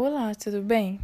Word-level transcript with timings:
Olá, 0.00 0.32
tudo 0.32 0.62
bem? 0.62 1.00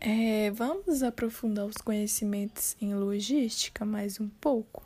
É, 0.00 0.50
vamos 0.52 1.02
aprofundar 1.02 1.66
os 1.66 1.76
conhecimentos 1.76 2.74
em 2.80 2.94
logística 2.94 3.84
mais 3.84 4.18
um 4.18 4.26
pouco? 4.26 4.82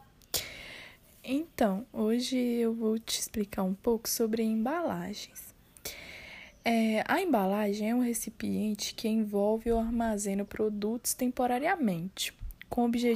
Então, 1.22 1.86
hoje 1.92 2.36
eu 2.36 2.74
vou 2.74 2.98
te 2.98 3.20
explicar 3.20 3.62
um 3.62 3.72
pouco 3.72 4.08
sobre 4.08 4.42
embalagens. 4.42 5.54
É, 6.64 7.04
a 7.06 7.22
embalagem 7.22 7.88
é 7.88 7.94
um 7.94 8.00
recipiente 8.00 8.92
que 8.92 9.06
envolve 9.06 9.70
ou 9.70 9.78
armazena 9.78 10.44
produtos 10.44 11.14
temporariamente, 11.14 12.34
com, 12.68 12.86
obje 12.86 13.14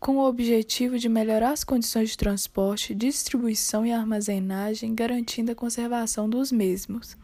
com 0.00 0.16
o 0.16 0.26
objetivo 0.26 0.98
de 0.98 1.08
melhorar 1.08 1.52
as 1.52 1.62
condições 1.62 2.10
de 2.10 2.16
transporte, 2.16 2.92
distribuição 2.92 3.86
e 3.86 3.92
armazenagem, 3.92 4.96
garantindo 4.96 5.52
a 5.52 5.54
conservação 5.54 6.28
dos 6.28 6.50
mesmos. 6.50 7.16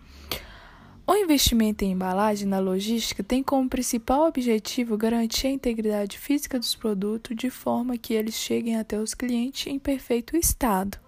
O 1.06 1.14
investimento 1.14 1.84
em 1.84 1.92
embalagem 1.92 2.48
na 2.48 2.58
logística 2.58 3.22
tem 3.22 3.42
como 3.42 3.68
principal 3.68 4.26
objetivo 4.26 4.96
garantir 4.96 5.48
a 5.48 5.50
integridade 5.50 6.16
física 6.16 6.58
dos 6.58 6.74
produtos 6.74 7.36
de 7.36 7.50
forma 7.50 7.98
que 7.98 8.14
eles 8.14 8.34
cheguem 8.34 8.76
até 8.76 8.98
os 8.98 9.12
clientes 9.12 9.66
em 9.66 9.78
perfeito 9.78 10.34
estado. 10.34 10.98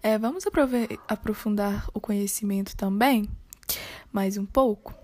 É, 0.00 0.16
vamos 0.16 0.44
aprofundar 1.08 1.88
o 1.92 2.00
conhecimento 2.00 2.76
também, 2.76 3.28
mais 4.12 4.36
um 4.36 4.46
pouco. 4.46 4.94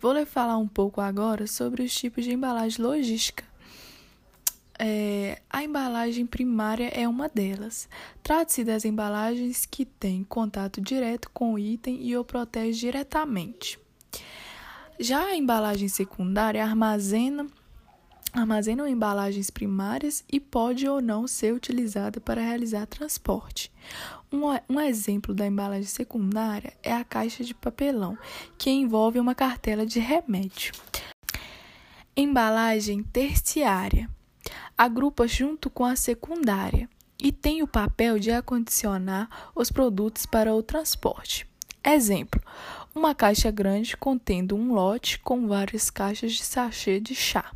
Vou 0.00 0.14
lhe 0.14 0.24
falar 0.24 0.56
um 0.56 0.68
pouco 0.68 0.98
agora 0.98 1.46
sobre 1.46 1.82
os 1.82 1.94
tipos 1.94 2.24
de 2.24 2.32
embalagem 2.32 2.82
logística. 2.82 3.44
É, 4.78 5.40
a 5.48 5.64
embalagem 5.64 6.26
primária 6.26 6.88
é 6.88 7.08
uma 7.08 7.28
delas. 7.28 7.88
Trata-se 8.22 8.64
das 8.64 8.84
embalagens 8.84 9.64
que 9.64 9.84
têm 9.84 10.22
contato 10.24 10.80
direto 10.80 11.30
com 11.32 11.54
o 11.54 11.58
item 11.58 12.02
e 12.02 12.16
o 12.16 12.24
protege 12.24 12.80
diretamente. 12.80 13.78
Já 14.98 15.26
a 15.26 15.36
embalagem 15.36 15.88
secundária 15.88 16.64
armazena 16.64 17.46
armazenam 18.32 18.86
embalagens 18.86 19.50
primárias 19.50 20.22
e 20.30 20.38
pode 20.38 20.86
ou 20.86 21.00
não 21.00 21.26
ser 21.26 21.54
utilizada 21.54 22.20
para 22.20 22.42
realizar 22.42 22.86
transporte. 22.86 23.72
Um, 24.30 24.42
um, 24.68 24.80
exemplo 24.80 25.34
da 25.34 25.46
embalagem 25.46 25.86
secundária 25.86 26.74
é 26.82 26.92
a 26.92 27.04
caixa 27.04 27.42
de 27.42 27.54
papelão, 27.54 28.18
que 28.58 28.70
envolve 28.70 29.18
uma 29.18 29.34
cartela 29.34 29.86
de 29.86 30.00
remédio. 30.00 30.72
Embalagem 32.14 33.02
terciária 33.02 34.10
agrupa 34.76 35.26
junto 35.26 35.70
com 35.70 35.84
a 35.84 35.96
secundária 35.96 36.88
e 37.18 37.32
tem 37.32 37.62
o 37.62 37.66
papel 37.66 38.18
de 38.18 38.30
acondicionar 38.30 39.28
os 39.54 39.70
produtos 39.70 40.26
para 40.26 40.54
o 40.54 40.62
transporte. 40.62 41.46
Exemplo: 41.84 42.40
uma 42.94 43.14
caixa 43.14 43.50
grande 43.50 43.96
contendo 43.96 44.56
um 44.56 44.72
lote 44.72 45.18
com 45.20 45.46
várias 45.46 45.90
caixas 45.90 46.32
de 46.32 46.44
sachê 46.44 47.00
de 47.00 47.14
chá. 47.14 47.52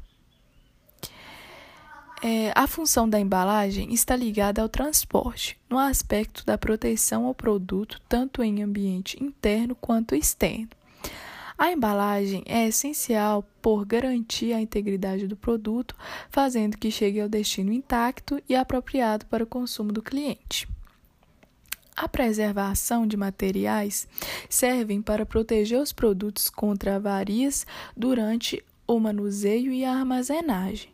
É, 2.22 2.52
a 2.54 2.66
função 2.66 3.08
da 3.08 3.18
embalagem 3.18 3.94
está 3.94 4.14
ligada 4.14 4.60
ao 4.60 4.68
transporte, 4.68 5.58
no 5.70 5.78
aspecto 5.78 6.44
da 6.44 6.58
proteção 6.58 7.24
ao 7.24 7.34
produto, 7.34 7.98
tanto 8.06 8.42
em 8.42 8.62
ambiente 8.62 9.22
interno 9.22 9.74
quanto 9.74 10.14
externo. 10.14 10.68
A 11.60 11.70
embalagem 11.70 12.42
é 12.46 12.66
essencial 12.66 13.44
por 13.60 13.84
garantir 13.84 14.54
a 14.54 14.60
integridade 14.62 15.26
do 15.26 15.36
produto, 15.36 15.94
fazendo 16.30 16.78
que 16.78 16.90
chegue 16.90 17.20
ao 17.20 17.28
destino 17.28 17.70
intacto 17.70 18.42
e 18.48 18.56
apropriado 18.56 19.26
para 19.26 19.44
o 19.44 19.46
consumo 19.46 19.92
do 19.92 20.00
cliente. 20.00 20.66
A 21.94 22.08
preservação 22.08 23.06
de 23.06 23.14
materiais 23.14 24.08
servem 24.48 25.02
para 25.02 25.26
proteger 25.26 25.78
os 25.78 25.92
produtos 25.92 26.48
contra 26.48 26.96
avarias 26.96 27.66
durante 27.94 28.64
o 28.86 28.98
manuseio 28.98 29.70
e 29.70 29.84
a 29.84 29.92
armazenagem, 29.92 30.88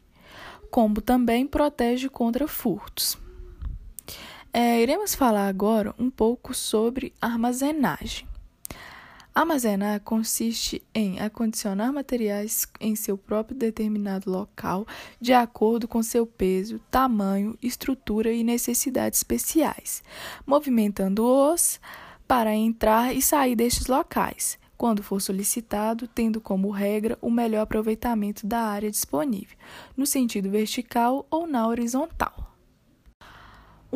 como 0.68 1.00
também 1.00 1.46
protege 1.46 2.08
contra 2.08 2.48
furtos. 2.48 3.16
É, 4.52 4.82
iremos 4.82 5.14
falar 5.14 5.46
agora 5.46 5.94
um 5.96 6.10
pouco 6.10 6.52
sobre 6.52 7.14
armazenagem. 7.20 8.26
Armazenar 9.36 10.00
consiste 10.00 10.82
em 10.94 11.20
acondicionar 11.20 11.92
materiais 11.92 12.66
em 12.80 12.96
seu 12.96 13.18
próprio 13.18 13.54
determinado 13.54 14.30
local, 14.30 14.86
de 15.20 15.34
acordo 15.34 15.86
com 15.86 16.02
seu 16.02 16.26
peso, 16.26 16.80
tamanho, 16.90 17.54
estrutura 17.62 18.32
e 18.32 18.42
necessidades 18.42 19.18
especiais, 19.18 20.02
movimentando-os 20.46 21.78
para 22.26 22.54
entrar 22.54 23.14
e 23.14 23.20
sair 23.20 23.54
destes 23.54 23.88
locais, 23.88 24.58
quando 24.74 25.02
for 25.02 25.20
solicitado, 25.20 26.08
tendo 26.08 26.40
como 26.40 26.70
regra 26.70 27.18
o 27.20 27.30
melhor 27.30 27.60
aproveitamento 27.60 28.46
da 28.46 28.60
área 28.60 28.90
disponível, 28.90 29.58
no 29.94 30.06
sentido 30.06 30.48
vertical 30.48 31.26
ou 31.30 31.46
na 31.46 31.68
horizontal. 31.68 32.45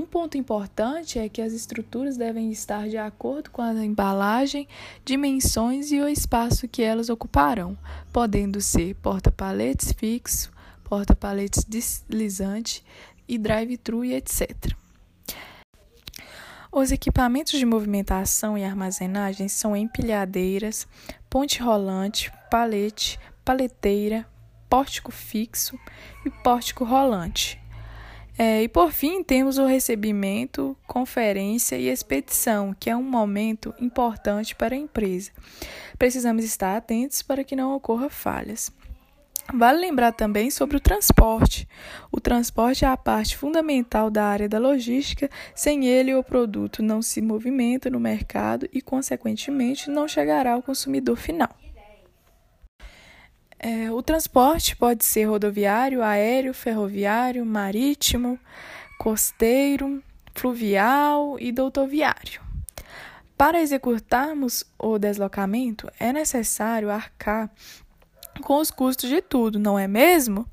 Um 0.01 0.07
ponto 0.07 0.39
importante 0.39 1.19
é 1.19 1.29
que 1.29 1.43
as 1.43 1.53
estruturas 1.53 2.17
devem 2.17 2.51
estar 2.51 2.89
de 2.89 2.97
acordo 2.97 3.51
com 3.51 3.61
a 3.61 3.85
embalagem, 3.85 4.67
dimensões 5.05 5.93
e 5.93 6.01
o 6.01 6.09
espaço 6.09 6.67
que 6.67 6.83
elas 6.83 7.11
ocuparão, 7.11 7.77
podendo 8.11 8.63
ser 8.63 8.95
porta-paletes 8.95 9.93
fixo, 9.93 10.51
porta-paletes 10.85 11.65
deslizante 11.65 12.83
e 13.29 13.37
drive-thru 13.37 14.03
etc. 14.03 14.73
Os 16.73 16.91
equipamentos 16.91 17.59
de 17.59 17.67
movimentação 17.67 18.57
e 18.57 18.65
armazenagem 18.65 19.49
são 19.49 19.77
empilhadeiras, 19.77 20.89
ponte 21.29 21.61
rolante, 21.61 22.33
palete, 22.51 23.21
paleteira, 23.45 24.27
pórtico 24.67 25.13
fixo 25.13 25.79
e 26.25 26.31
pórtico 26.31 26.85
rolante. 26.85 27.60
É, 28.43 28.63
e 28.63 28.69
por 28.69 28.91
fim, 28.91 29.23
temos 29.23 29.59
o 29.59 29.67
recebimento, 29.67 30.75
conferência 30.87 31.77
e 31.77 31.89
expedição, 31.89 32.73
que 32.73 32.89
é 32.89 32.97
um 32.97 33.03
momento 33.03 33.75
importante 33.79 34.55
para 34.55 34.75
a 34.75 34.79
empresa. 34.79 35.31
Precisamos 35.99 36.43
estar 36.43 36.75
atentos 36.75 37.21
para 37.21 37.45
que 37.45 37.55
não 37.55 37.75
ocorra 37.77 38.09
falhas. 38.09 38.73
Vale 39.53 39.81
lembrar 39.81 40.13
também 40.13 40.51
sobre 40.51 40.79
o 40.79 40.81
transporte. 40.81 41.69
O 42.11 42.19
transporte 42.19 42.83
é 42.83 42.89
a 42.89 42.97
parte 42.97 43.37
fundamental 43.37 44.11
da 44.11 44.25
área 44.25 44.49
da 44.49 44.59
logística. 44.59 45.29
Sem 45.55 45.87
ele, 45.87 46.15
o 46.15 46.25
produto 46.25 46.83
não 46.83 47.03
se 47.03 47.21
movimenta 47.21 47.91
no 47.91 48.01
mercado 48.01 48.67
e, 48.73 48.81
consequentemente, 48.81 49.91
não 49.91 50.09
chegará 50.09 50.55
ao 50.55 50.63
consumidor 50.63 51.17
final. 51.17 51.55
É, 53.63 53.93
o 53.93 54.03
transporte 54.03 54.75
pode 54.75 55.05
ser 55.05 55.27
rodoviário, 55.27 56.03
aéreo, 56.03 56.55
ferroviário, 56.55 57.45
marítimo, 57.45 58.41
costeiro, 58.99 60.03
fluvial 60.35 61.39
e 61.39 61.53
doutoviário. 61.53 62.41
Para 63.37 63.61
executarmos 63.61 64.65
o 64.79 64.99
deslocamento, 64.99 65.91
é 66.01 66.11
necessário 66.11 66.91
arcar 66.91 67.51
com 68.41 68.57
os 68.57 68.71
custos 68.71 69.11
de 69.11 69.21
tudo, 69.21 69.59
não 69.59 69.79
é 69.79 69.87
mesmo? 69.87 70.47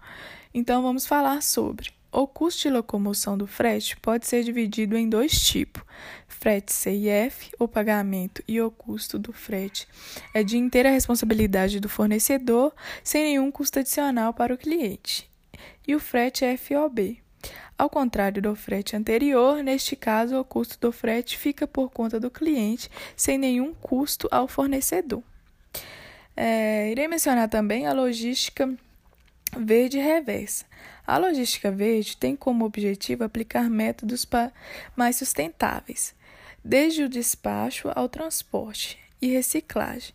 Então 0.53 0.81
vamos 0.81 1.05
falar 1.05 1.41
sobre 1.41 1.96
o 2.17 2.25
custo 2.25 2.63
de 2.63 2.71
locomoção 2.71 3.37
do 3.37 3.45
frete 3.45 3.95
pode 3.97 4.25
ser 4.25 4.43
dividido 4.43 4.97
em 4.97 5.07
dois 5.07 5.39
tipos: 5.39 5.83
frete 6.27 6.73
CIF, 6.73 7.51
o 7.59 7.67
pagamento 7.67 8.43
e 8.47 8.59
o 8.59 8.71
custo 8.71 9.19
do 9.19 9.31
frete 9.31 9.87
é 10.33 10.41
de 10.41 10.57
inteira 10.57 10.89
responsabilidade 10.89 11.79
do 11.79 11.87
fornecedor, 11.87 12.73
sem 13.03 13.23
nenhum 13.23 13.51
custo 13.51 13.77
adicional 13.77 14.33
para 14.33 14.51
o 14.51 14.57
cliente, 14.57 15.29
e 15.87 15.93
o 15.93 15.99
frete 15.99 16.43
FOB. 16.57 17.21
Ao 17.77 17.87
contrário 17.87 18.41
do 18.41 18.55
frete 18.55 18.95
anterior, 18.95 19.61
neste 19.61 19.95
caso, 19.95 20.39
o 20.39 20.43
custo 20.43 20.79
do 20.79 20.91
frete 20.91 21.37
fica 21.37 21.67
por 21.67 21.91
conta 21.91 22.19
do 22.19 22.31
cliente, 22.31 22.89
sem 23.15 23.37
nenhum 23.37 23.75
custo 23.75 24.27
ao 24.31 24.47
fornecedor. 24.47 25.21
É, 26.35 26.89
irei 26.91 27.07
mencionar 27.07 27.47
também 27.47 27.85
a 27.85 27.93
logística 27.93 28.75
verde 29.57 29.97
reversa. 29.97 30.65
A 31.05 31.17
logística 31.17 31.71
verde 31.71 32.17
tem 32.17 32.35
como 32.35 32.65
objetivo 32.65 33.23
aplicar 33.23 33.69
métodos 33.69 34.27
mais 34.95 35.15
sustentáveis, 35.15 36.15
desde 36.63 37.03
o 37.03 37.09
despacho 37.09 37.89
ao 37.95 38.09
transporte 38.09 38.99
e 39.21 39.27
reciclagem. 39.27 40.13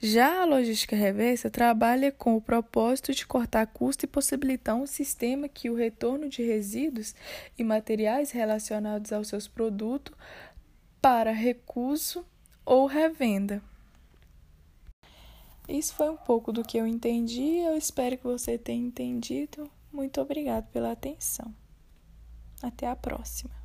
Já 0.00 0.42
a 0.42 0.44
logística 0.44 0.94
reversa 0.94 1.50
trabalha 1.50 2.12
com 2.12 2.36
o 2.36 2.40
propósito 2.40 3.12
de 3.12 3.26
cortar 3.26 3.66
custo 3.66 4.04
e 4.04 4.08
possibilitar 4.08 4.76
um 4.76 4.86
sistema 4.86 5.48
que 5.48 5.68
o 5.68 5.74
retorno 5.74 6.28
de 6.28 6.40
resíduos 6.40 7.16
e 7.58 7.64
materiais 7.64 8.30
relacionados 8.30 9.12
aos 9.12 9.26
seus 9.26 9.48
produtos 9.48 10.14
para 11.02 11.32
recuso 11.32 12.24
ou 12.64 12.86
revenda. 12.86 13.60
Isso 15.68 15.94
foi 15.94 16.08
um 16.08 16.16
pouco 16.16 16.50
do 16.50 16.64
que 16.64 16.78
eu 16.78 16.86
entendi. 16.86 17.58
Eu 17.58 17.76
espero 17.76 18.16
que 18.16 18.24
você 18.24 18.56
tenha 18.56 18.86
entendido. 18.86 19.70
Muito 19.92 20.20
obrigado 20.20 20.66
pela 20.70 20.92
atenção. 20.92 21.54
Até 22.62 22.86
a 22.86 22.96
próxima. 22.96 23.57